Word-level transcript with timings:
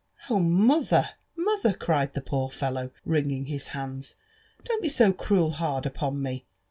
''Oh, 0.31 0.39
mother 0.39 1.09
1 1.35 1.45
mother!" 1.45 1.73
cried 1.73 2.15
the 2.15 2.21
poor 2.21 2.49
fellow, 2.49 2.89
wringing 3.05 3.45
his 3.45 3.67
hands, 3.67 4.15
''don't 4.63 4.81
be 4.81 4.89
so 4.89 5.13
cruel 5.13 5.51
hard 5.51 5.85
upon 5.85 6.23
me! 6.23 6.47